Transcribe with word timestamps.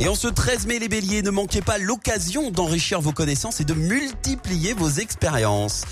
Et 0.00 0.08
en 0.08 0.16
ce 0.16 0.26
13 0.26 0.66
mai, 0.66 0.80
les 0.80 0.88
béliers, 0.88 1.22
ne 1.22 1.30
manquez 1.30 1.62
pas 1.62 1.78
l'occasion 1.78 2.50
d'enrichir 2.50 3.00
vos 3.00 3.12
connaissances 3.12 3.60
et 3.60 3.64
de 3.64 3.74
multiplier 3.74 4.72
vos 4.72 4.88
expériences. 4.90 5.82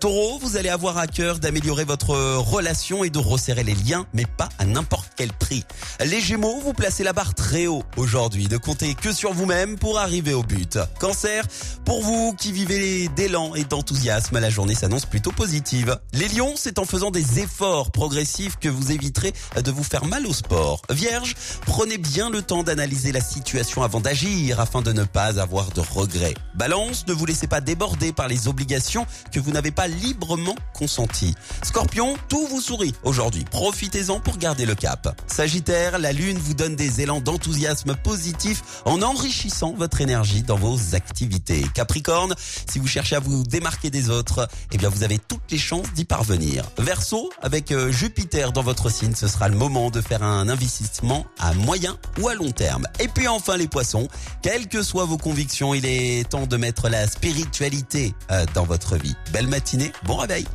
Taureau, 0.00 0.40
vous 0.40 0.56
allez 0.56 0.68
avoir 0.68 0.98
à 0.98 1.06
cœur 1.06 1.38
d'améliorer 1.38 1.84
votre 1.84 2.16
relation 2.38 3.04
et 3.04 3.10
de 3.10 3.18
resserrer 3.18 3.62
les 3.62 3.76
liens, 3.76 4.04
mais 4.14 4.26
pas 4.26 4.48
à 4.58 4.64
n'importe 4.64 5.12
quel 5.14 5.32
prix. 5.32 5.62
Les 6.04 6.20
gémeaux, 6.20 6.58
vous 6.58 6.72
placez 6.72 7.04
la 7.04 7.12
barre 7.12 7.34
très 7.34 7.68
haut 7.68 7.84
aujourd'hui. 7.96 8.48
Ne 8.50 8.56
comptez 8.56 8.94
que 8.94 9.12
sur 9.12 9.32
vous-même 9.32 9.78
pour 9.78 10.00
arriver 10.00 10.34
au 10.34 10.42
but. 10.42 10.80
Cancer, 10.98 11.44
pour 11.84 12.02
vous 12.02 12.34
qui 12.36 12.50
vivez 12.50 13.06
d'élan 13.14 13.54
et 13.54 13.62
d'enthousiasme, 13.62 14.40
la 14.40 14.50
journée 14.50 14.74
s'annonce 14.74 15.06
plutôt 15.06 15.30
positive. 15.30 16.00
Les 16.14 16.26
lions, 16.26 16.54
c'est 16.56 16.80
en 16.80 16.84
faisant 16.84 17.12
des 17.12 17.38
efforts 17.38 17.92
progressifs 17.92 18.58
que 18.58 18.68
vous 18.68 18.90
éviterez 18.90 19.32
de 19.62 19.70
vous 19.70 19.84
faire 19.84 20.04
mal 20.04 20.26
au 20.26 20.32
sport. 20.32 20.82
Vierge, 20.90 21.36
prenez 21.64 21.96
bien 21.96 22.28
le 22.28 22.42
temps 22.42 22.64
d'analyser 22.64 23.12
la 23.12 23.20
situation 23.20 23.51
avant 23.54 24.00
d'agir 24.00 24.60
afin 24.60 24.80
de 24.80 24.92
ne 24.92 25.04
pas 25.04 25.38
avoir 25.38 25.70
de 25.72 25.80
regrets. 25.80 26.34
Balance, 26.54 27.06
ne 27.06 27.12
vous 27.12 27.26
laissez 27.26 27.46
pas 27.46 27.60
déborder 27.60 28.12
par 28.12 28.26
les 28.26 28.48
obligations 28.48 29.06
que 29.30 29.40
vous 29.40 29.50
n'avez 29.50 29.70
pas 29.70 29.88
librement 29.88 30.54
consenties. 30.72 31.34
Scorpion, 31.62 32.16
tout 32.28 32.46
vous 32.46 32.60
sourit 32.60 32.94
aujourd'hui. 33.02 33.44
Profitez-en 33.50 34.20
pour 34.20 34.38
garder 34.38 34.64
le 34.64 34.74
cap. 34.74 35.20
Sagittaire, 35.26 35.98
la 35.98 36.12
lune 36.12 36.38
vous 36.38 36.54
donne 36.54 36.76
des 36.76 37.02
élans 37.02 37.20
d'enthousiasme 37.20 37.94
positif 37.94 38.62
en 38.86 39.02
enrichissant 39.02 39.74
votre 39.76 40.00
énergie 40.00 40.42
dans 40.42 40.56
vos 40.56 40.94
activités. 40.94 41.66
Capricorne, 41.74 42.34
si 42.70 42.78
vous 42.78 42.86
cherchez 42.86 43.16
à 43.16 43.20
vous 43.20 43.44
démarquer 43.44 43.90
des 43.90 44.08
autres, 44.08 44.48
eh 44.72 44.78
bien 44.78 44.88
vous 44.88 45.02
avez 45.02 45.18
toutes 45.18 45.50
les 45.50 45.58
chances 45.58 45.92
d'y 45.94 46.06
parvenir. 46.06 46.64
Verseau, 46.78 47.30
avec 47.42 47.70
euh, 47.70 47.92
Jupiter 47.92 48.52
dans 48.52 48.62
votre 48.62 48.90
signe, 48.90 49.14
ce 49.14 49.28
sera 49.28 49.48
le 49.48 49.56
moment 49.56 49.90
de 49.90 50.00
faire 50.00 50.22
un 50.22 50.48
investissement 50.48 51.26
à 51.38 51.52
moyen 51.52 51.98
ou 52.18 52.28
à 52.28 52.34
long 52.34 52.50
terme. 52.50 52.86
Et 52.98 53.08
puis 53.08 53.28
en 53.28 53.41
enfin 53.42 53.56
les 53.56 53.66
poissons. 53.66 54.06
Quelles 54.40 54.68
que 54.68 54.82
soient 54.84 55.04
vos 55.04 55.16
convictions, 55.16 55.74
il 55.74 55.84
est 55.84 56.28
temps 56.28 56.46
de 56.46 56.56
mettre 56.56 56.88
la 56.88 57.08
spiritualité 57.08 58.14
euh, 58.30 58.46
dans 58.54 58.64
votre 58.64 58.96
vie. 58.96 59.16
Belle 59.32 59.48
matinée, 59.48 59.90
bon 60.04 60.16
réveil. 60.16 60.46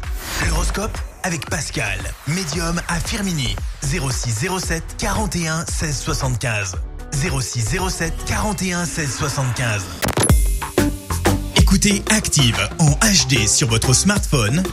L'horoscope 0.47 0.97
avec 1.23 1.49
Pascal, 1.49 1.99
médium 2.27 2.81
à 2.87 2.99
Firmini. 3.01 3.55
0607 3.83 4.95
41 4.97 5.65
16 5.65 5.97
75. 5.97 6.75
0607 7.11 8.13
41 8.25 8.85
16 8.85 9.15
75. 9.17 9.83
Écoutez 11.57 12.03
Active 12.09 12.57
en 12.79 12.91
HD 12.91 13.47
sur 13.47 13.67
votre 13.67 13.93
smartphone, 13.93 14.63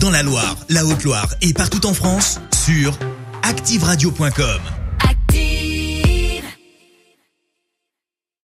dans 0.00 0.10
la 0.10 0.22
Loire, 0.22 0.56
la 0.70 0.86
Haute-Loire 0.86 1.34
et 1.42 1.52
partout 1.52 1.84
en 1.84 1.92
France, 1.92 2.40
sur 2.54 2.98
activeradio.com. 3.42 4.75